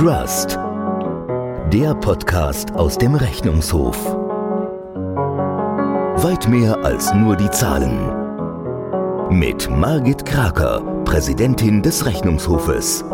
Trust. 0.00 0.56
Der 1.70 1.94
Podcast 2.00 2.72
aus 2.72 2.96
dem 2.96 3.14
Rechnungshof. 3.14 4.02
Weit 6.24 6.48
mehr 6.48 6.78
als 6.82 7.12
nur 7.12 7.36
die 7.36 7.50
Zahlen. 7.50 7.98
Mit 9.28 9.68
Margit 9.68 10.24
Kraker, 10.24 10.80
Präsidentin 11.04 11.82
des 11.82 12.06
Rechnungshofes. 12.06 13.04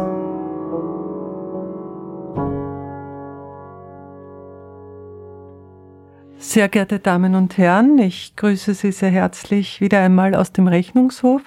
Sehr 6.38 6.68
geehrte 6.68 7.00
Damen 7.00 7.34
und 7.34 7.58
Herren, 7.58 7.98
ich 7.98 8.36
grüße 8.36 8.74
Sie 8.74 8.92
sehr 8.92 9.10
herzlich 9.10 9.80
wieder 9.80 9.98
einmal 9.98 10.36
aus 10.36 10.52
dem 10.52 10.68
Rechnungshof. 10.68 11.42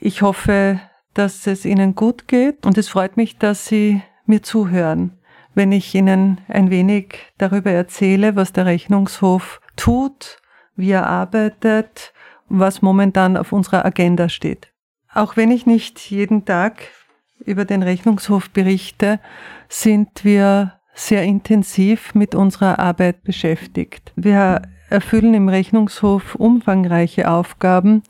Ich 0.00 0.22
hoffe, 0.22 0.80
dass 1.12 1.46
es 1.46 1.66
Ihnen 1.66 1.94
gut 1.94 2.26
geht 2.26 2.64
und 2.64 2.78
es 2.78 2.88
freut 2.88 3.18
mich, 3.18 3.36
dass 3.36 3.66
Sie 3.66 4.00
mir 4.28 4.42
zuhören, 4.42 5.18
wenn 5.54 5.72
ich 5.72 5.94
Ihnen 5.94 6.40
ein 6.48 6.70
wenig 6.70 7.18
darüber 7.38 7.70
erzähle, 7.70 8.36
was 8.36 8.52
der 8.52 8.66
Rechnungshof 8.66 9.60
tut, 9.76 10.38
wie 10.76 10.90
er 10.90 11.06
arbeitet, 11.06 12.12
was 12.48 12.82
momentan 12.82 13.36
auf 13.36 13.52
unserer 13.52 13.84
Agenda 13.84 14.28
steht. 14.28 14.72
Auch 15.12 15.36
wenn 15.36 15.50
ich 15.50 15.66
nicht 15.66 15.98
jeden 16.10 16.44
Tag 16.44 16.82
über 17.44 17.64
den 17.64 17.82
Rechnungshof 17.82 18.50
berichte, 18.50 19.18
sind 19.68 20.24
wir 20.24 20.74
sehr 20.94 21.22
intensiv 21.22 22.14
mit 22.14 22.34
unserer 22.34 22.78
Arbeit 22.78 23.22
beschäftigt. 23.22 24.12
Wir 24.16 24.62
erfüllen 24.88 25.34
im 25.34 25.48
Rechnungshof 25.48 26.34
umfangreiche 26.34 27.30
Aufgaben. 27.30 28.02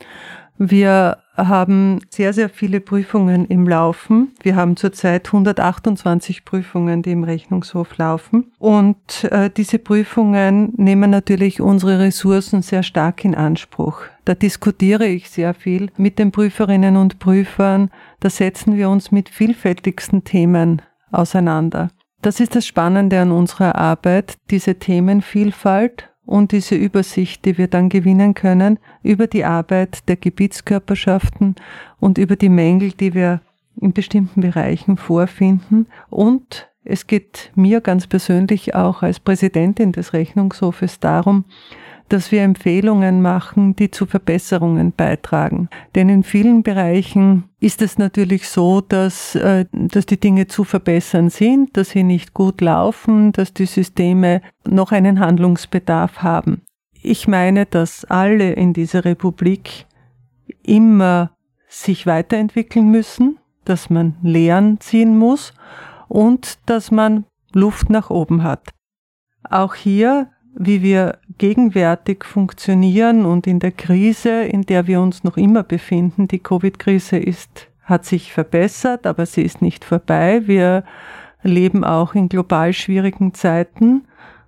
Wir 0.57 1.17
haben 1.37 1.99
sehr, 2.09 2.33
sehr 2.33 2.49
viele 2.49 2.81
Prüfungen 2.81 3.45
im 3.45 3.67
Laufen. 3.67 4.33
Wir 4.41 4.55
haben 4.55 4.75
zurzeit 4.75 5.27
128 5.27 6.45
Prüfungen, 6.45 7.03
die 7.03 7.11
im 7.11 7.23
Rechnungshof 7.23 7.97
laufen. 7.97 8.51
Und 8.59 9.23
äh, 9.25 9.49
diese 9.49 9.79
Prüfungen 9.79 10.73
nehmen 10.77 11.11
natürlich 11.11 11.61
unsere 11.61 11.99
Ressourcen 11.99 12.61
sehr 12.61 12.83
stark 12.83 13.23
in 13.23 13.35
Anspruch. 13.35 14.01
Da 14.25 14.35
diskutiere 14.35 15.05
ich 15.05 15.29
sehr 15.29 15.53
viel 15.53 15.89
mit 15.97 16.19
den 16.19 16.31
Prüferinnen 16.31 16.97
und 16.97 17.19
Prüfern. 17.19 17.91
Da 18.19 18.29
setzen 18.29 18.75
wir 18.75 18.89
uns 18.89 19.11
mit 19.11 19.29
vielfältigsten 19.29 20.23
Themen 20.23 20.81
auseinander. 21.11 21.89
Das 22.21 22.39
ist 22.39 22.55
das 22.55 22.65
Spannende 22.65 23.21
an 23.21 23.31
unserer 23.31 23.75
Arbeit, 23.75 24.37
diese 24.49 24.75
Themenvielfalt 24.75 26.09
und 26.27 26.51
diese 26.51 26.75
Übersicht, 26.75 27.45
die 27.45 27.57
wir 27.57 27.67
dann 27.67 27.89
gewinnen 27.89 28.35
können 28.35 28.77
über 29.01 29.25
die 29.25 29.45
Arbeit 29.45 30.07
der 30.09 30.17
Gebietskörperschaften 30.17 31.55
und 31.99 32.17
über 32.19 32.35
die 32.35 32.49
Mängel, 32.49 32.91
die 32.91 33.15
wir 33.15 33.41
in 33.79 33.93
bestimmten 33.93 34.41
Bereichen 34.41 34.97
vorfinden. 34.97 35.87
Und 36.09 36.69
es 36.83 37.07
geht 37.07 37.51
mir 37.55 37.81
ganz 37.81 38.07
persönlich 38.07 38.75
auch 38.75 39.03
als 39.03 39.19
Präsidentin 39.19 39.93
des 39.93 40.13
Rechnungshofes 40.13 40.99
darum, 40.99 41.45
dass 42.09 42.31
wir 42.31 42.43
Empfehlungen 42.43 43.21
machen, 43.21 43.75
die 43.75 43.91
zu 43.91 44.05
Verbesserungen 44.05 44.91
beitragen. 44.91 45.69
Denn 45.95 46.09
in 46.09 46.23
vielen 46.23 46.63
Bereichen 46.63 47.45
ist 47.59 47.81
es 47.81 47.97
natürlich 47.97 48.47
so, 48.47 48.81
dass, 48.81 49.35
äh, 49.35 49.65
dass 49.71 50.05
die 50.05 50.19
Dinge 50.19 50.47
zu 50.47 50.63
verbessern 50.63 51.29
sind, 51.29 51.75
dass 51.75 51.89
sie 51.89 52.03
nicht 52.03 52.33
gut 52.33 52.61
laufen, 52.61 53.31
dass 53.31 53.53
die 53.53 53.65
Systeme 53.65 54.41
noch 54.67 54.91
einen 54.91 55.19
Handlungsbedarf 55.19 56.23
haben. 56.23 56.61
Ich 57.01 57.27
meine, 57.27 57.65
dass 57.65 58.05
alle 58.05 58.53
in 58.53 58.73
dieser 58.73 59.05
Republik 59.05 59.85
immer 60.63 61.31
sich 61.67 62.05
weiterentwickeln 62.05 62.89
müssen, 62.89 63.37
dass 63.65 63.89
man 63.89 64.15
Lehren 64.21 64.79
ziehen 64.79 65.17
muss 65.17 65.53
und 66.07 66.57
dass 66.65 66.91
man 66.91 67.25
Luft 67.53 67.89
nach 67.89 68.09
oben 68.09 68.43
hat. 68.43 68.69
Auch 69.49 69.75
hier 69.75 70.29
wie 70.59 70.81
wir 70.81 71.19
gegenwärtig 71.37 72.23
funktionieren 72.23 73.25
und 73.25 73.45
in 73.45 73.59
der 73.59 73.71
Krise, 73.71 74.43
in 74.43 74.63
der 74.63 74.87
wir 74.87 75.01
uns 75.01 75.23
noch 75.23 75.37
immer 75.37 75.63
befinden, 75.63 76.27
die 76.27 76.39
Covid-Krise 76.39 77.17
ist, 77.17 77.67
hat 77.83 78.05
sich 78.05 78.33
verbessert, 78.33 79.05
aber 79.05 79.25
sie 79.25 79.43
ist 79.43 79.61
nicht 79.61 79.85
vorbei. 79.85 80.41
Wir 80.45 80.83
leben 81.43 81.83
auch 81.83 82.15
in 82.15 82.27
global 82.27 82.73
schwierigen 82.73 83.33
Zeiten, 83.33 84.05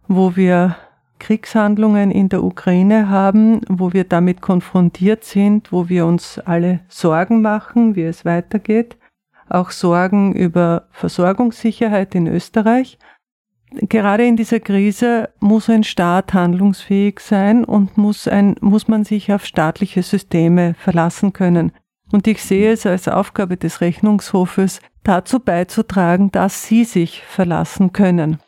wo 0.07 0.35
wir 0.35 0.75
Kriegshandlungen 1.19 2.11
in 2.11 2.29
der 2.29 2.43
Ukraine 2.43 3.09
haben, 3.09 3.61
wo 3.69 3.93
wir 3.93 4.03
damit 4.03 4.41
konfrontiert 4.41 5.23
sind, 5.23 5.71
wo 5.71 5.89
wir 5.89 6.05
uns 6.05 6.39
alle 6.39 6.79
Sorgen 6.87 7.41
machen, 7.41 7.95
wie 7.95 8.03
es 8.03 8.25
weitergeht, 8.25 8.97
auch 9.47 9.69
Sorgen 9.69 10.33
über 10.33 10.87
Versorgungssicherheit 10.91 12.15
in 12.15 12.27
Österreich 12.27 12.97
gerade 13.71 14.25
in 14.25 14.35
dieser 14.35 14.59
Krise 14.59 15.29
muss 15.39 15.69
ein 15.69 15.83
Staat 15.83 16.33
handlungsfähig 16.33 17.19
sein 17.19 17.63
und 17.63 17.97
muss, 17.97 18.27
ein, 18.27 18.55
muss 18.61 18.87
man 18.87 19.03
sich 19.03 19.31
auf 19.31 19.45
staatliche 19.45 20.03
Systeme 20.03 20.75
verlassen 20.75 21.33
können. 21.33 21.71
Und 22.11 22.27
ich 22.27 22.41
sehe 22.41 22.71
es 22.71 22.85
als 22.85 23.07
Aufgabe 23.07 23.57
des 23.57 23.81
Rechnungshofes, 23.81 24.81
dazu 25.03 25.39
beizutragen, 25.39 26.31
dass 26.31 26.65
sie 26.65 26.83
sich 26.83 27.23
verlassen 27.23 27.93
können. 27.93 28.39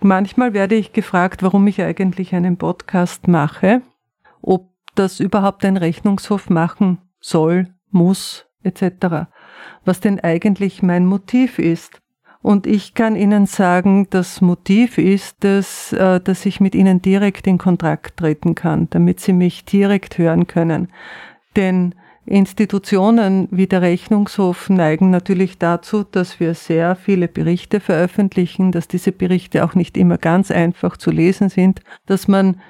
Manchmal 0.00 0.52
werde 0.52 0.74
ich 0.74 0.92
gefragt, 0.92 1.42
warum 1.42 1.66
ich 1.66 1.80
eigentlich 1.80 2.34
einen 2.34 2.58
Podcast 2.58 3.26
mache, 3.26 3.80
ob 4.42 4.68
das 4.94 5.18
überhaupt 5.18 5.64
ein 5.64 5.76
Rechnungshof 5.76 6.50
machen 6.50 6.98
soll, 7.20 7.74
muss, 7.90 8.46
etc. 8.62 9.28
Was 9.84 10.00
denn 10.00 10.20
eigentlich 10.20 10.82
mein 10.82 11.06
Motiv 11.06 11.58
ist. 11.58 12.00
Und 12.44 12.66
ich 12.66 12.92
kann 12.92 13.16
Ihnen 13.16 13.46
sagen, 13.46 14.06
das 14.10 14.42
Motiv 14.42 14.98
ist, 14.98 15.42
dass, 15.44 15.94
äh, 15.94 16.20
dass 16.20 16.44
ich 16.44 16.60
mit 16.60 16.74
Ihnen 16.74 17.00
direkt 17.00 17.46
in 17.46 17.56
Kontakt 17.56 18.18
treten 18.18 18.54
kann, 18.54 18.86
damit 18.90 19.18
Sie 19.18 19.32
mich 19.32 19.64
direkt 19.64 20.18
hören 20.18 20.46
können. 20.46 20.88
Denn 21.56 21.94
Institutionen 22.26 23.48
wie 23.50 23.66
der 23.66 23.80
Rechnungshof 23.80 24.68
neigen 24.68 25.08
natürlich 25.08 25.56
dazu, 25.56 26.04
dass 26.04 26.38
wir 26.38 26.52
sehr 26.52 26.96
viele 26.96 27.28
Berichte 27.28 27.80
veröffentlichen, 27.80 28.72
dass 28.72 28.88
diese 28.88 29.12
Berichte 29.12 29.64
auch 29.64 29.74
nicht 29.74 29.96
immer 29.96 30.18
ganz 30.18 30.50
einfach 30.50 30.98
zu 30.98 31.10
lesen 31.10 31.48
sind, 31.48 31.80
dass 32.04 32.28
man 32.28 32.60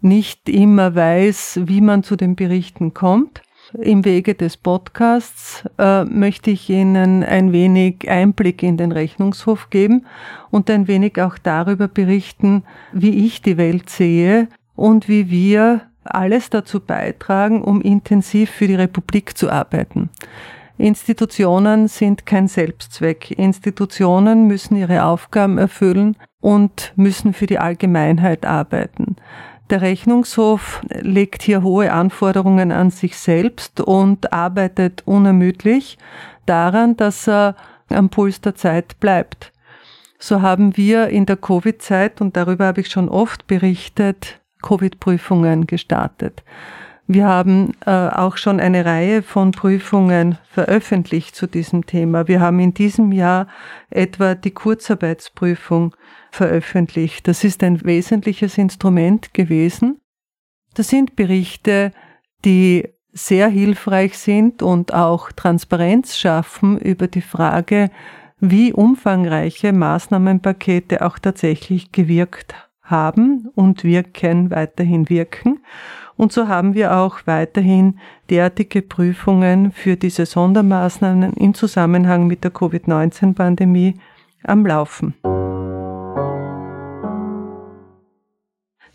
nicht 0.00 0.48
immer 0.48 0.94
weiß, 0.94 1.60
wie 1.64 1.82
man 1.82 2.04
zu 2.04 2.16
den 2.16 2.36
Berichten 2.36 2.94
kommt. 2.94 3.42
Im 3.78 4.04
Wege 4.04 4.34
des 4.34 4.56
Podcasts 4.56 5.62
äh, 5.78 6.04
möchte 6.04 6.50
ich 6.50 6.68
Ihnen 6.68 7.22
ein 7.22 7.52
wenig 7.52 8.10
Einblick 8.10 8.64
in 8.64 8.76
den 8.76 8.90
Rechnungshof 8.90 9.70
geben 9.70 10.06
und 10.50 10.68
ein 10.70 10.88
wenig 10.88 11.20
auch 11.22 11.38
darüber 11.38 11.86
berichten, 11.86 12.64
wie 12.92 13.26
ich 13.26 13.42
die 13.42 13.56
Welt 13.56 13.88
sehe 13.88 14.48
und 14.74 15.08
wie 15.08 15.30
wir 15.30 15.82
alles 16.02 16.50
dazu 16.50 16.80
beitragen, 16.80 17.62
um 17.62 17.80
intensiv 17.80 18.50
für 18.50 18.66
die 18.66 18.74
Republik 18.74 19.38
zu 19.38 19.50
arbeiten. 19.50 20.10
Institutionen 20.76 21.86
sind 21.86 22.26
kein 22.26 22.48
Selbstzweck. 22.48 23.30
Institutionen 23.32 24.48
müssen 24.48 24.76
ihre 24.76 25.04
Aufgaben 25.04 25.58
erfüllen 25.58 26.16
und 26.40 26.92
müssen 26.96 27.34
für 27.34 27.46
die 27.46 27.58
Allgemeinheit 27.58 28.46
arbeiten. 28.46 29.16
Der 29.70 29.82
Rechnungshof 29.82 30.82
legt 30.88 31.42
hier 31.42 31.62
hohe 31.62 31.92
Anforderungen 31.92 32.72
an 32.72 32.90
sich 32.90 33.16
selbst 33.16 33.80
und 33.80 34.32
arbeitet 34.32 35.02
unermüdlich 35.06 35.96
daran, 36.44 36.96
dass 36.96 37.28
er 37.28 37.54
am 37.88 38.08
Puls 38.08 38.40
der 38.40 38.56
Zeit 38.56 38.98
bleibt. 38.98 39.52
So 40.18 40.42
haben 40.42 40.76
wir 40.76 41.08
in 41.08 41.24
der 41.24 41.36
Covid-Zeit, 41.36 42.20
und 42.20 42.36
darüber 42.36 42.66
habe 42.66 42.80
ich 42.80 42.88
schon 42.88 43.08
oft 43.08 43.46
berichtet, 43.46 44.40
Covid-Prüfungen 44.60 45.68
gestartet. 45.68 46.42
Wir 47.12 47.26
haben 47.26 47.72
äh, 47.86 47.90
auch 47.90 48.36
schon 48.36 48.60
eine 48.60 48.84
Reihe 48.84 49.24
von 49.24 49.50
Prüfungen 49.50 50.38
veröffentlicht 50.48 51.34
zu 51.34 51.48
diesem 51.48 51.84
Thema. 51.84 52.28
Wir 52.28 52.40
haben 52.40 52.60
in 52.60 52.72
diesem 52.72 53.10
Jahr 53.10 53.48
etwa 53.90 54.36
die 54.36 54.52
Kurzarbeitsprüfung 54.52 55.96
veröffentlicht. 56.30 57.26
Das 57.26 57.42
ist 57.42 57.64
ein 57.64 57.84
wesentliches 57.84 58.58
Instrument 58.58 59.34
gewesen. 59.34 60.00
Das 60.74 60.86
sind 60.86 61.16
Berichte, 61.16 61.90
die 62.44 62.88
sehr 63.12 63.48
hilfreich 63.48 64.16
sind 64.16 64.62
und 64.62 64.94
auch 64.94 65.32
Transparenz 65.32 66.16
schaffen 66.16 66.78
über 66.78 67.08
die 67.08 67.22
Frage, 67.22 67.90
wie 68.38 68.72
umfangreiche 68.72 69.72
Maßnahmenpakete 69.72 71.04
auch 71.04 71.18
tatsächlich 71.18 71.90
gewirkt 71.90 72.54
haben 72.84 73.48
und 73.56 73.82
wirken, 73.82 74.52
weiterhin 74.52 75.08
wirken. 75.08 75.58
Und 76.20 76.34
so 76.34 76.48
haben 76.48 76.74
wir 76.74 76.98
auch 76.98 77.20
weiterhin 77.24 77.98
derartige 78.28 78.82
Prüfungen 78.82 79.72
für 79.72 79.96
diese 79.96 80.26
Sondermaßnahmen 80.26 81.32
im 81.32 81.54
Zusammenhang 81.54 82.26
mit 82.26 82.44
der 82.44 82.50
Covid-19-Pandemie 82.50 83.94
am 84.44 84.66
Laufen. 84.66 85.14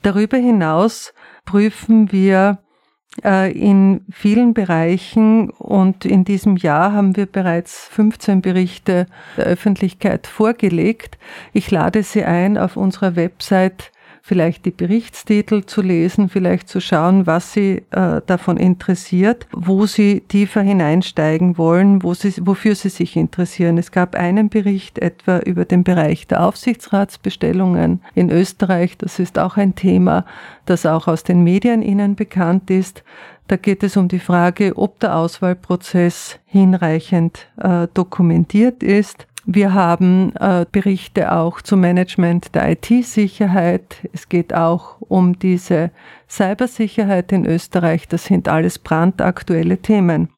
Darüber 0.03 0.37
hinaus 0.37 1.15
prüfen 1.45 2.11
wir 2.11 2.59
äh, 3.23 3.51
in 3.57 4.05
vielen 4.11 4.53
Bereichen 4.53 5.49
und 5.49 6.05
in 6.05 6.25
diesem 6.25 6.57
Jahr 6.57 6.93
haben 6.93 7.15
wir 7.15 7.25
bereits 7.25 7.87
15 7.87 8.43
Berichte 8.43 9.07
der 9.35 9.45
Öffentlichkeit 9.45 10.27
vorgelegt. 10.27 11.17
Ich 11.53 11.71
lade 11.71 12.03
Sie 12.03 12.23
ein, 12.23 12.55
auf 12.59 12.77
unserer 12.77 13.15
Website 13.15 13.91
vielleicht 14.25 14.65
die 14.65 14.71
Berichtstitel 14.71 15.65
zu 15.65 15.83
lesen, 15.83 16.29
vielleicht 16.29 16.67
zu 16.67 16.81
schauen, 16.81 17.27
was 17.27 17.53
Sie 17.53 17.83
äh, 17.91 18.21
davon 18.25 18.57
interessiert, 18.57 19.45
wo 19.51 19.85
Sie 19.85 20.21
tiefer 20.21 20.61
hineinsteigen 20.61 21.59
wollen, 21.59 22.01
wo 22.01 22.15
Sie, 22.15 22.33
wofür 22.41 22.73
Sie 22.73 22.89
sich 22.89 23.17
interessieren. 23.17 23.77
Es 23.77 23.91
gab 23.91 24.15
einen 24.15 24.49
Bericht 24.49 24.97
etwa 24.97 25.37
über 25.37 25.63
den 25.63 25.83
Bereich 25.83 26.25
der 26.25 26.43
Aufsichtsratsbestellungen 26.43 28.01
in 28.15 28.31
Österreich. 28.31 28.97
Das 28.97 29.19
ist 29.19 29.37
auch 29.37 29.57
ein 29.57 29.75
Thema, 29.75 30.25
das 30.65 30.87
auch 30.87 31.07
aus 31.07 31.23
den 31.23 31.43
Medien 31.43 31.83
Ihnen 31.83 32.15
bekannt 32.15 32.71
ist. 32.71 33.03
Da 33.47 33.57
geht 33.57 33.83
es 33.83 33.95
um 33.95 34.07
die 34.07 34.17
Frage, 34.17 34.75
ob 34.75 34.99
der 35.01 35.17
Auswahlprozess 35.17 36.39
hinreichend 36.47 37.47
äh, 37.57 37.87
dokumentiert 37.93 38.81
ist. 38.81 39.27
Wir 39.47 39.75
haben 39.75 40.35
äh, 40.37 40.65
Berichte 40.71 41.31
auch 41.31 41.61
zum 41.61 41.81
Management 41.81 42.55
der 42.55 42.71
IT-Sicherheit. 42.71 43.97
Es 44.11 44.27
geht 44.27 44.55
auch 44.55 44.97
um 44.99 45.37
diese 45.37 45.91
Cybersicherheit 46.27 47.31
in 47.31 47.45
Österreich. 47.45 48.07
Das 48.07 48.25
sind 48.25 48.47
alles 48.47 48.79
brandaktuelle 48.79 49.77
Themen. 49.77 50.29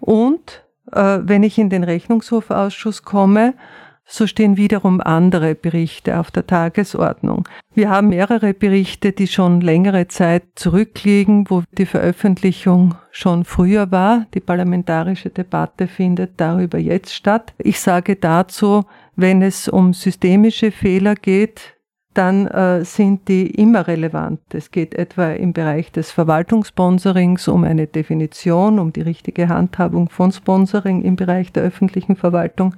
Und 0.00 0.66
äh, 0.92 1.18
wenn 1.22 1.42
ich 1.42 1.58
in 1.58 1.70
den 1.70 1.82
Rechnungshofausschuss 1.82 3.02
komme, 3.02 3.54
so 4.08 4.26
stehen 4.26 4.56
wiederum 4.56 5.00
andere 5.00 5.54
Berichte 5.54 6.18
auf 6.18 6.30
der 6.30 6.46
Tagesordnung. 6.46 7.46
Wir 7.74 7.90
haben 7.90 8.08
mehrere 8.08 8.54
Berichte, 8.54 9.12
die 9.12 9.26
schon 9.26 9.60
längere 9.60 10.08
Zeit 10.08 10.44
zurückliegen, 10.56 11.48
wo 11.48 11.62
die 11.72 11.86
Veröffentlichung 11.86 12.94
schon 13.10 13.44
früher 13.44 13.90
war. 13.90 14.26
Die 14.34 14.40
parlamentarische 14.40 15.30
Debatte 15.30 15.86
findet 15.86 16.40
darüber 16.40 16.78
jetzt 16.78 17.14
statt. 17.14 17.52
Ich 17.58 17.80
sage 17.80 18.16
dazu, 18.16 18.84
wenn 19.14 19.42
es 19.42 19.68
um 19.68 19.92
systemische 19.92 20.70
Fehler 20.72 21.14
geht, 21.14 21.77
dann 22.18 22.48
äh, 22.48 22.84
sind 22.84 23.28
die 23.28 23.46
immer 23.46 23.86
relevant. 23.86 24.40
Es 24.52 24.72
geht 24.72 24.96
etwa 24.96 25.30
im 25.30 25.52
Bereich 25.52 25.92
des 25.92 26.10
Verwaltungssponsorings 26.10 27.46
um 27.46 27.62
eine 27.62 27.86
Definition, 27.86 28.80
um 28.80 28.92
die 28.92 29.02
richtige 29.02 29.48
Handhabung 29.48 30.08
von 30.08 30.32
Sponsoring 30.32 31.02
im 31.02 31.14
Bereich 31.14 31.52
der 31.52 31.62
öffentlichen 31.62 32.16
Verwaltung. 32.16 32.74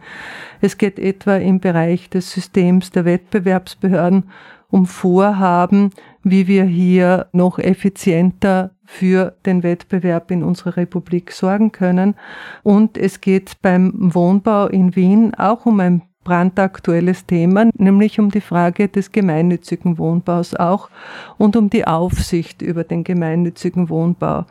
Es 0.60 0.76
geht 0.76 0.98
etwa 0.98 1.36
im 1.36 1.58
Bereich 1.58 2.10
des 2.10 2.30
Systems 2.30 2.90
der 2.90 3.06
Wettbewerbsbehörden 3.06 4.24
um 4.68 4.84
Vorhaben, 4.84 5.90
wie 6.22 6.46
wir 6.46 6.64
hier 6.64 7.26
noch 7.32 7.58
effizienter 7.58 8.72
für 8.84 9.34
den 9.46 9.62
Wettbewerb 9.62 10.30
in 10.30 10.42
unserer 10.42 10.76
Republik 10.76 11.32
sorgen 11.32 11.72
können. 11.72 12.14
Und 12.62 12.98
es 12.98 13.22
geht 13.22 13.62
beim 13.62 13.94
Wohnbau 14.14 14.66
in 14.66 14.94
Wien 14.94 15.34
auch 15.34 15.64
um 15.64 15.80
ein 15.80 16.02
brandaktuelles 16.24 17.26
Thema, 17.26 17.70
nämlich 17.74 18.20
um 18.20 18.30
die 18.30 18.40
Frage 18.40 18.88
des 18.88 19.12
gemeinnützigen 19.12 19.98
Wohnbaus 19.98 20.54
auch 20.54 20.90
und 21.38 21.56
um 21.56 21.70
die 21.70 21.86
Aufsicht 21.86 22.62
über 22.62 22.84
den 22.84 23.04
gemeinnützigen 23.04 23.88
Wohnbau. 23.88 24.44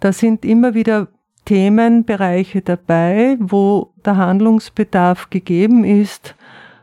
Da 0.00 0.12
sind 0.12 0.44
immer 0.44 0.74
wieder 0.74 1.08
Themenbereiche 1.44 2.60
dabei, 2.60 3.36
wo 3.40 3.94
der 4.04 4.18
Handlungsbedarf 4.18 5.30
gegeben 5.30 5.82
ist, 5.82 6.34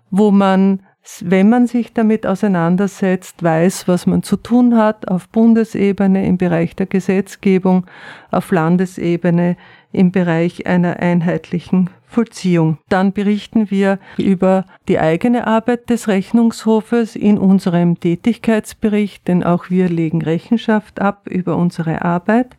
wo 0.09 0.31
man, 0.31 0.79
wenn 1.21 1.49
man 1.49 1.67
sich 1.67 1.93
damit 1.93 2.25
auseinandersetzt, 2.25 3.43
weiß, 3.43 3.87
was 3.87 4.07
man 4.07 4.23
zu 4.23 4.37
tun 4.37 4.75
hat 4.75 5.07
auf 5.07 5.29
Bundesebene 5.29 6.25
im 6.25 6.37
Bereich 6.37 6.75
der 6.75 6.87
Gesetzgebung, 6.87 7.85
auf 8.31 8.51
Landesebene 8.51 9.55
im 9.91 10.11
Bereich 10.11 10.65
einer 10.65 10.97
einheitlichen 10.99 11.91
Vollziehung. 12.15 12.77
Dann 12.87 13.11
berichten 13.11 13.69
wir 13.69 13.99
über 14.17 14.65
die 14.87 14.99
eigene 14.99 15.47
Arbeit 15.47 15.89
des 15.89 16.07
Rechnungshofes 16.07 17.17
in 17.17 17.37
unserem 17.37 17.99
Tätigkeitsbericht, 17.99 19.27
denn 19.27 19.43
auch 19.43 19.69
wir 19.69 19.89
legen 19.89 20.21
Rechenschaft 20.21 21.01
ab 21.01 21.27
über 21.27 21.57
unsere 21.57 22.03
Arbeit. 22.03 22.55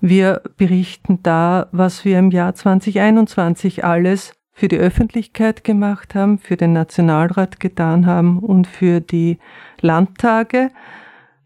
Wir 0.00 0.40
berichten 0.56 1.18
da, 1.22 1.68
was 1.72 2.06
wir 2.06 2.18
im 2.18 2.30
Jahr 2.30 2.54
2021 2.54 3.84
alles 3.84 4.32
für 4.50 4.68
die 4.68 4.78
Öffentlichkeit 4.78 5.62
gemacht 5.62 6.14
haben, 6.14 6.38
für 6.38 6.56
den 6.56 6.72
Nationalrat 6.72 7.60
getan 7.60 8.06
haben 8.06 8.38
und 8.38 8.66
für 8.66 9.02
die 9.02 9.38
Landtage. 9.82 10.70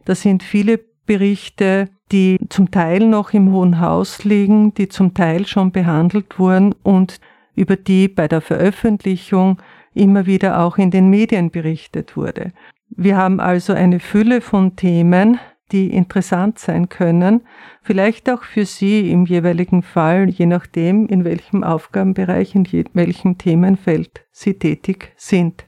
Das 0.05 0.23
sind 0.23 0.45
viele 0.45 0.79
Berichte, 1.07 1.89
die 2.13 2.39
zum 2.49 2.71
Teil 2.71 3.07
noch 3.07 3.33
im 3.33 3.53
Hohen 3.53 3.81
Haus 3.81 4.25
liegen, 4.25 4.75
die 4.75 4.89
zum 4.89 5.15
Teil 5.15 5.47
schon 5.47 5.73
behandelt 5.73 6.39
wurden 6.39 6.75
und 6.83 7.21
über 7.55 7.77
die 7.77 8.09
bei 8.09 8.29
der 8.29 8.41
Veröffentlichung 8.41 9.61
immer 9.95 10.27
wieder 10.27 10.61
auch 10.61 10.77
in 10.77 10.91
den 10.91 11.09
Medien 11.09 11.51
berichtet 11.51 12.17
wurde. 12.17 12.53
Wir 12.91 13.17
haben 13.17 13.41
also 13.41 13.73
eine 13.73 14.01
Fülle 14.01 14.41
von 14.41 14.77
Themen, 14.77 15.39
die 15.73 15.93
interessant 15.93 16.59
sein 16.59 16.89
können, 16.89 17.43
vielleicht 17.83 18.31
auch 18.31 18.43
für 18.43 18.67
Sie 18.67 19.11
im 19.11 19.25
jeweiligen 19.25 19.83
Fall, 19.83 20.29
je 20.29 20.47
nachdem, 20.47 21.07
in 21.07 21.25
welchem 21.25 21.65
Aufgabenbereich, 21.65 22.55
in 22.55 22.67
welchem 22.93 23.39
Themenfeld 23.39 24.25
Sie 24.31 24.59
tätig 24.59 25.13
sind. 25.17 25.67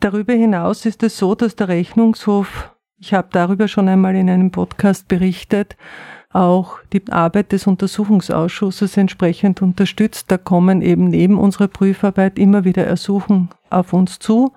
Darüber 0.00 0.32
hinaus 0.32 0.86
ist 0.86 1.02
es 1.02 1.18
so, 1.18 1.34
dass 1.34 1.56
der 1.56 1.68
Rechnungshof, 1.68 2.74
ich 2.98 3.12
habe 3.12 3.28
darüber 3.32 3.68
schon 3.68 3.86
einmal 3.86 4.16
in 4.16 4.30
einem 4.30 4.50
Podcast 4.50 5.08
berichtet, 5.08 5.76
auch 6.30 6.78
die 6.92 7.02
Arbeit 7.10 7.52
des 7.52 7.66
Untersuchungsausschusses 7.66 8.96
entsprechend 8.96 9.60
unterstützt. 9.60 10.30
Da 10.30 10.38
kommen 10.38 10.80
eben 10.80 11.08
neben 11.08 11.38
unserer 11.38 11.68
Prüfarbeit 11.68 12.38
immer 12.38 12.64
wieder 12.64 12.86
Ersuchen 12.86 13.50
auf 13.68 13.92
uns 13.92 14.18
zu. 14.18 14.54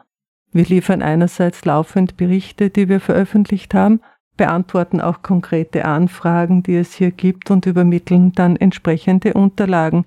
Wir 0.53 0.63
liefern 0.63 1.01
einerseits 1.01 1.65
laufend 1.65 2.15
Berichte, 2.15 2.69
die 2.69 2.87
wir 2.87 3.01
veröffentlicht 3.01 3.73
haben, 3.73 3.99
beantworten 4.37 5.01
auch 5.01 5.23
konkrete 5.23 5.83
Anfragen, 5.83 6.63
die 6.63 6.75
es 6.75 6.93
hier 6.93 7.11
gibt 7.11 7.51
und 7.51 7.65
übermitteln 7.65 8.31
dann 8.31 8.55
entsprechende 8.55 9.33
Unterlagen. 9.33 10.05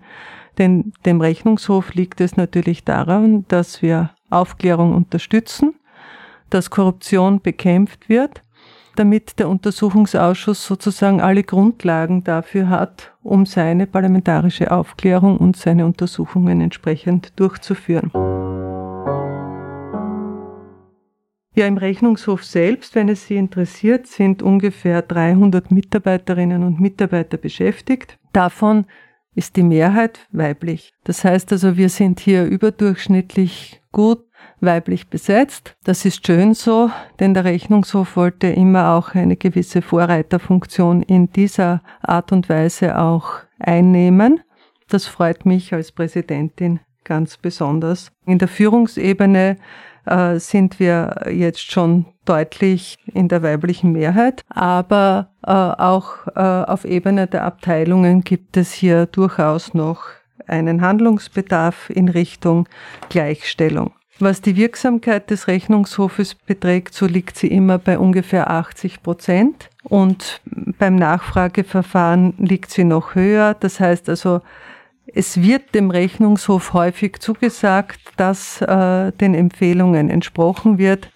Denn 0.58 0.92
dem 1.04 1.20
Rechnungshof 1.20 1.94
liegt 1.94 2.20
es 2.20 2.36
natürlich 2.36 2.84
daran, 2.84 3.44
dass 3.48 3.82
wir 3.82 4.10
Aufklärung 4.30 4.94
unterstützen, 4.94 5.74
dass 6.50 6.70
Korruption 6.70 7.40
bekämpft 7.40 8.08
wird, 8.08 8.42
damit 8.96 9.38
der 9.38 9.48
Untersuchungsausschuss 9.48 10.64
sozusagen 10.66 11.20
alle 11.20 11.42
Grundlagen 11.42 12.24
dafür 12.24 12.70
hat, 12.70 13.12
um 13.22 13.44
seine 13.44 13.86
parlamentarische 13.86 14.70
Aufklärung 14.70 15.36
und 15.36 15.56
seine 15.56 15.84
Untersuchungen 15.84 16.60
entsprechend 16.60 17.38
durchzuführen. 17.38 18.10
Ja, 21.54 21.66
im 21.66 21.78
Rechnungshof 21.78 22.44
selbst, 22.44 22.94
wenn 22.94 23.08
es 23.08 23.26
Sie 23.26 23.36
interessiert, 23.36 24.06
sind 24.06 24.42
ungefähr 24.42 25.00
300 25.00 25.70
Mitarbeiterinnen 25.70 26.62
und 26.62 26.80
Mitarbeiter 26.80 27.38
beschäftigt. 27.38 28.18
Davon 28.32 28.84
ist 29.36 29.54
die 29.56 29.62
Mehrheit 29.62 30.26
weiblich. 30.32 30.92
Das 31.04 31.22
heißt 31.22 31.52
also, 31.52 31.76
wir 31.76 31.90
sind 31.90 32.18
hier 32.18 32.44
überdurchschnittlich 32.44 33.80
gut 33.92 34.24
weiblich 34.60 35.08
besetzt. 35.08 35.76
Das 35.84 36.04
ist 36.04 36.26
schön 36.26 36.54
so, 36.54 36.90
denn 37.20 37.34
der 37.34 37.44
Rechnungshof 37.44 38.16
wollte 38.16 38.48
immer 38.48 38.94
auch 38.94 39.14
eine 39.14 39.36
gewisse 39.36 39.82
Vorreiterfunktion 39.82 41.02
in 41.02 41.30
dieser 41.30 41.82
Art 42.00 42.32
und 42.32 42.48
Weise 42.48 42.98
auch 42.98 43.40
einnehmen. 43.58 44.40
Das 44.88 45.06
freut 45.06 45.44
mich 45.44 45.72
als 45.74 45.92
Präsidentin 45.92 46.80
ganz 47.04 47.36
besonders. 47.36 48.12
In 48.24 48.38
der 48.38 48.48
Führungsebene 48.48 49.58
äh, 50.06 50.38
sind 50.38 50.80
wir 50.80 51.26
jetzt 51.30 51.70
schon 51.70 52.06
deutlich 52.24 52.96
in 53.12 53.28
der 53.28 53.42
weiblichen 53.42 53.92
Mehrheit, 53.92 54.42
aber 54.48 55.28
äh, 55.46 55.50
auch 55.52 56.26
äh, 56.34 56.40
auf 56.40 56.84
Ebene 56.84 57.26
der 57.26 57.44
Abteilungen 57.44 58.22
gibt 58.22 58.56
es 58.56 58.72
hier 58.72 59.06
durchaus 59.06 59.74
noch 59.74 60.02
einen 60.46 60.80
Handlungsbedarf 60.80 61.90
in 61.90 62.08
Richtung 62.08 62.68
Gleichstellung. 63.08 63.92
Was 64.18 64.40
die 64.40 64.56
Wirksamkeit 64.56 65.30
des 65.30 65.46
Rechnungshofes 65.46 66.34
beträgt, 66.34 66.94
so 66.94 67.04
liegt 67.06 67.36
sie 67.36 67.48
immer 67.48 67.76
bei 67.76 67.98
ungefähr 67.98 68.50
80 68.50 69.02
Prozent. 69.02 69.68
Und 69.82 70.40
beim 70.78 70.96
Nachfrageverfahren 70.96 72.32
liegt 72.38 72.70
sie 72.70 72.84
noch 72.84 73.14
höher. 73.14 73.54
Das 73.54 73.78
heißt 73.78 74.08
also, 74.08 74.40
es 75.06 75.40
wird 75.40 75.74
dem 75.74 75.90
Rechnungshof 75.90 76.72
häufig 76.72 77.20
zugesagt, 77.20 78.00
dass 78.16 78.60
äh, 78.60 79.12
den 79.12 79.34
Empfehlungen 79.34 80.10
entsprochen 80.10 80.78
wird. 80.78 81.10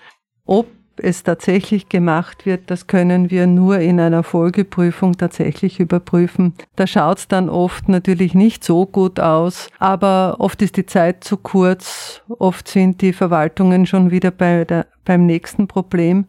Ob 0.45 0.67
es 0.97 1.23
tatsächlich 1.23 1.89
gemacht 1.89 2.47
wird, 2.47 2.71
das 2.71 2.87
können 2.87 3.31
wir 3.31 3.47
nur 3.47 3.79
in 3.79 3.99
einer 3.99 4.23
Folgeprüfung 4.23 5.17
tatsächlich 5.17 5.81
überprüfen. 5.81 6.55
Da 6.77 6.87
schaut 6.87 7.19
es 7.19 7.29
dann 7.29 7.49
oft 7.49 7.89
natürlich 7.89 8.35
nicht 8.35 8.65
so 8.65 8.87
gut 8.87 9.19
aus, 9.19 9.69
aber 9.79 10.37
oft 10.39 10.61
ist 10.63 10.77
die 10.77 10.87
Zeit 10.87 11.25
zu 11.25 11.37
kurz, 11.37 12.23
oft 12.29 12.69
sind 12.69 13.01
die 13.01 13.13
Verwaltungen 13.13 13.87
schon 13.87 14.11
wieder 14.11 14.31
bei 14.31 14.65
der, 14.65 14.87
beim 15.05 15.27
nächsten 15.27 15.69
Problem. 15.69 16.27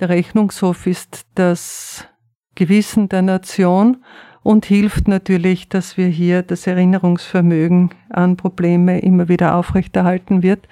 Der 0.00 0.10
Rechnungshof 0.10 0.86
ist 0.86 1.26
das 1.34 2.06
Gewissen 2.54 3.08
der 3.08 3.22
Nation 3.22 3.98
und 4.48 4.64
hilft 4.64 5.08
natürlich, 5.08 5.68
dass 5.68 5.98
wir 5.98 6.06
hier 6.06 6.40
das 6.40 6.66
Erinnerungsvermögen 6.66 7.90
an 8.08 8.38
Probleme 8.38 8.98
immer 9.00 9.28
wieder 9.28 9.54
aufrechterhalten 9.54 10.42
wird 10.42 10.66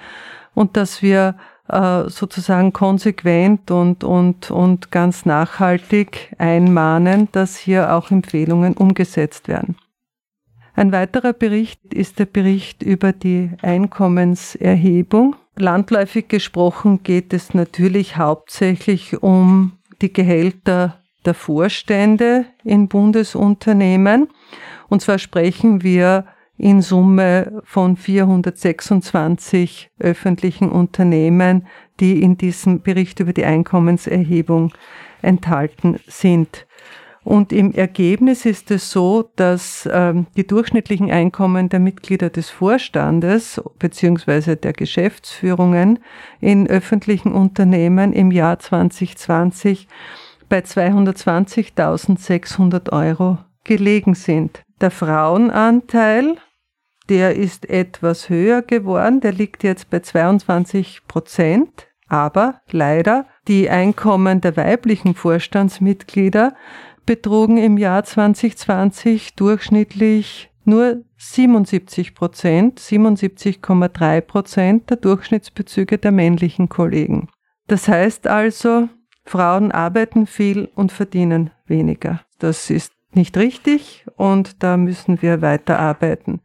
und 0.54 0.78
dass 0.78 1.02
wir 1.02 1.36
äh, 1.68 2.08
sozusagen 2.08 2.72
konsequent 2.72 3.70
und, 3.70 4.02
und, 4.02 4.50
und 4.50 4.90
ganz 4.90 5.26
nachhaltig 5.26 6.34
einmahnen, 6.38 7.28
dass 7.32 7.58
hier 7.58 7.92
auch 7.92 8.10
Empfehlungen 8.10 8.72
umgesetzt 8.72 9.46
werden. 9.46 9.76
Ein 10.74 10.90
weiterer 10.90 11.34
Bericht 11.34 11.92
ist 11.92 12.18
der 12.18 12.24
Bericht 12.24 12.82
über 12.82 13.12
die 13.12 13.50
Einkommenserhebung. 13.60 15.36
Landläufig 15.54 16.28
gesprochen 16.28 17.02
geht 17.02 17.34
es 17.34 17.52
natürlich 17.52 18.16
hauptsächlich 18.16 19.22
um 19.22 19.72
die 20.00 20.14
Gehälter 20.14 21.02
der 21.26 21.34
Vorstände 21.34 22.46
in 22.64 22.88
Bundesunternehmen. 22.88 24.28
Und 24.88 25.02
zwar 25.02 25.18
sprechen 25.18 25.82
wir 25.82 26.24
in 26.58 26.80
Summe 26.80 27.62
von 27.64 27.96
426 27.96 29.90
öffentlichen 29.98 30.70
Unternehmen, 30.70 31.66
die 32.00 32.22
in 32.22 32.38
diesem 32.38 32.80
Bericht 32.82 33.20
über 33.20 33.32
die 33.32 33.44
Einkommenserhebung 33.44 34.72
enthalten 35.22 35.98
sind. 36.06 36.66
Und 37.26 37.52
im 37.52 37.72
Ergebnis 37.72 38.46
ist 38.46 38.70
es 38.70 38.92
so, 38.92 39.28
dass 39.34 39.88
ähm, 39.92 40.28
die 40.36 40.46
durchschnittlichen 40.46 41.10
Einkommen 41.10 41.68
der 41.68 41.80
Mitglieder 41.80 42.30
des 42.30 42.50
Vorstandes 42.50 43.60
beziehungsweise 43.80 44.54
der 44.54 44.72
Geschäftsführungen 44.72 45.98
in 46.40 46.68
öffentlichen 46.68 47.32
Unternehmen 47.32 48.12
im 48.12 48.30
Jahr 48.30 48.60
2020 48.60 49.88
bei 50.48 50.60
220.600 50.60 52.92
Euro 52.92 53.38
gelegen 53.64 54.14
sind. 54.14 54.62
Der 54.80 54.90
Frauenanteil, 54.90 56.36
der 57.08 57.36
ist 57.36 57.68
etwas 57.68 58.28
höher 58.28 58.62
geworden, 58.62 59.20
der 59.20 59.32
liegt 59.32 59.62
jetzt 59.62 59.90
bei 59.90 60.00
22 60.00 61.02
Prozent, 61.06 61.86
aber 62.08 62.60
leider 62.70 63.26
die 63.48 63.70
Einkommen 63.70 64.40
der 64.40 64.56
weiblichen 64.56 65.14
Vorstandsmitglieder 65.14 66.54
betrugen 67.04 67.56
im 67.56 67.78
Jahr 67.78 68.04
2020 68.04 69.34
durchschnittlich 69.34 70.50
nur 70.64 71.02
77 71.16 72.14
Prozent, 72.14 72.80
77,3 72.80 74.20
Prozent 74.20 74.90
der 74.90 74.96
Durchschnittsbezüge 74.96 75.98
der 75.98 76.12
männlichen 76.12 76.68
Kollegen. 76.68 77.28
Das 77.68 77.88
heißt 77.88 78.26
also, 78.26 78.88
Frauen 79.26 79.72
arbeiten 79.72 80.26
viel 80.26 80.68
und 80.74 80.92
verdienen 80.92 81.50
weniger. 81.66 82.20
Das 82.38 82.70
ist 82.70 82.92
nicht 83.12 83.36
richtig 83.36 84.06
und 84.16 84.62
da 84.62 84.76
müssen 84.76 85.20
wir 85.20 85.42
weiter 85.42 85.78
arbeiten. 85.78 86.40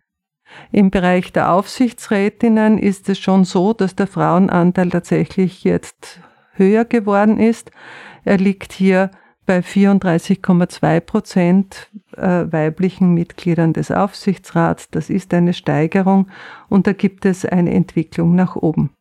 Im 0.71 0.89
Bereich 0.89 1.31
der 1.31 1.51
Aufsichtsrätinnen 1.51 2.77
ist 2.77 3.07
es 3.07 3.19
schon 3.19 3.45
so, 3.45 3.73
dass 3.73 3.95
der 3.95 4.07
Frauenanteil 4.07 4.89
tatsächlich 4.89 5.63
jetzt 5.63 6.19
höher 6.53 6.85
geworden 6.85 7.39
ist. 7.39 7.71
Er 8.25 8.37
liegt 8.37 8.73
hier 8.73 9.11
bei 9.45 9.59
34,2 9.59 10.99
Prozent 11.01 11.89
äh, 12.15 12.45
weiblichen 12.51 13.13
Mitgliedern 13.13 13.73
des 13.73 13.91
Aufsichtsrats. 13.91 14.89
Das 14.89 15.09
ist 15.09 15.33
eine 15.33 15.53
Steigerung 15.53 16.27
und 16.69 16.87
da 16.87 16.93
gibt 16.93 17.25
es 17.25 17.45
eine 17.45 17.71
Entwicklung 17.71 18.35
nach 18.35 18.55
oben. 18.55 18.91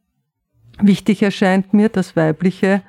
Wichtig 0.80 1.22
erscheint 1.22 1.74
mir, 1.74 1.88
dass 1.88 2.16
weibliche 2.16 2.82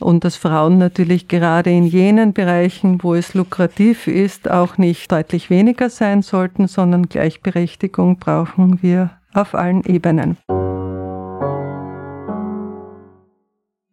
und 0.00 0.24
dass 0.24 0.36
Frauen 0.36 0.78
natürlich 0.78 1.28
gerade 1.28 1.70
in 1.70 1.84
jenen 1.84 2.32
Bereichen, 2.32 3.02
wo 3.02 3.14
es 3.14 3.34
lukrativ 3.34 4.06
ist, 4.06 4.50
auch 4.50 4.78
nicht 4.78 5.10
deutlich 5.10 5.50
weniger 5.50 5.90
sein 5.90 6.22
sollten, 6.22 6.66
sondern 6.66 7.08
Gleichberechtigung 7.08 8.18
brauchen 8.18 8.82
wir 8.82 9.10
auf 9.32 9.54
allen 9.54 9.84
Ebenen. 9.84 10.36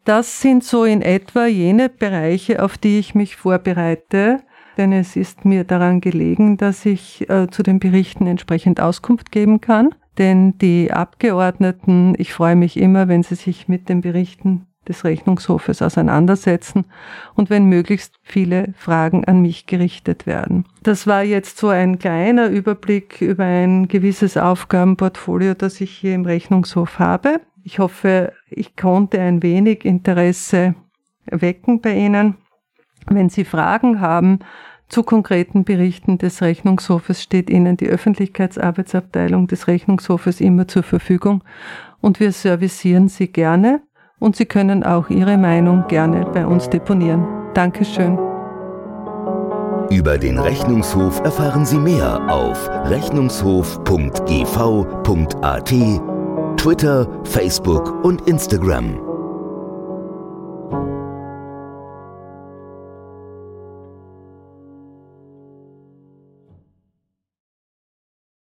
Das 0.04 0.42
sind 0.42 0.64
so 0.64 0.84
in 0.84 1.02
etwa 1.04 1.46
jene 1.46 1.88
Bereiche, 1.88 2.64
auf 2.64 2.78
die 2.78 2.98
ich 2.98 3.14
mich 3.14 3.36
vorbereite, 3.36 4.40
denn 4.78 4.94
es 4.94 5.16
ist 5.16 5.46
mir 5.46 5.64
daran 5.64 6.02
gelegen, 6.02 6.58
dass 6.58 6.86
ich 6.86 7.30
äh, 7.30 7.48
zu 7.52 7.62
den 7.62 7.80
Berichten 7.80 8.26
entsprechend 8.26 8.82
Auskunft 8.82 9.32
geben 9.32 9.62
kann. 9.62 9.94
Denn 10.18 10.58
die 10.58 10.92
Abgeordneten, 10.92 12.16
ich 12.18 12.34
freue 12.34 12.56
mich 12.56 12.78
immer, 12.78 13.08
wenn 13.08 13.24
sie 13.24 13.36
sich 13.36 13.68
mit 13.68 13.90
den 13.90 14.02
Berichten 14.02 14.68
des 14.92 15.06
Rechnungshofes 15.06 15.82
auseinandersetzen 15.82 16.86
und 17.34 17.50
wenn 17.50 17.66
möglichst 17.66 18.16
viele 18.22 18.74
Fragen 18.78 19.24
an 19.26 19.42
mich 19.42 19.66
gerichtet 19.66 20.26
werden. 20.26 20.66
Das 20.84 21.08
war 21.08 21.24
jetzt 21.24 21.58
so 21.58 21.70
ein 21.70 21.98
kleiner 21.98 22.50
Überblick 22.50 23.22
über 23.22 23.46
ein 23.46 23.88
gewisses 23.88 24.36
Aufgabenportfolio, 24.36 25.54
das 25.54 25.80
ich 25.80 25.92
hier 25.92 26.14
im 26.14 26.26
Rechnungshof 26.26 27.00
habe. 27.00 27.40
Ich 27.64 27.80
hoffe, 27.80 28.34
ich 28.50 28.76
konnte 28.76 29.22
ein 29.22 29.42
wenig 29.42 29.86
Interesse 29.86 30.76
wecken 31.26 31.80
bei 31.80 31.94
Ihnen. 31.94 32.36
Wenn 33.08 33.30
Sie 33.30 33.46
Fragen 33.46 34.02
haben 34.02 34.40
zu 34.90 35.04
konkreten 35.04 35.64
Berichten 35.64 36.18
des 36.18 36.42
Rechnungshofes, 36.42 37.24
steht 37.24 37.50
Ihnen 37.50 37.78
die 37.78 37.88
Öffentlichkeitsarbeitsabteilung 37.88 39.48
des 39.48 39.68
Rechnungshofes 39.68 40.42
immer 40.42 40.68
zur 40.68 40.84
Verfügung 40.84 41.44
und 42.02 42.20
wir 42.20 42.32
servicieren 42.32 43.08
Sie 43.08 43.28
gerne 43.28 43.82
und 44.22 44.38
Sie 44.38 44.46
können 44.46 44.84
auch 44.84 45.10
Ihre 45.10 45.38
Meinung 45.38 45.84
gerne 45.90 46.26
bei 46.34 46.46
uns 46.46 46.70
deponieren. 46.70 47.26
Dankeschön. 47.54 48.18
Über 49.90 50.18
den 50.18 50.40
Rechnungshof 50.40 51.20
erfahren 51.22 51.66
Sie 51.66 51.78
mehr 51.78 52.22
auf 52.30 52.70
rechnungshof.gv.at 52.86 55.74
Twitter, 56.58 57.08
Facebook 57.26 58.06
und 58.06 58.30
Instagram. 58.30 59.11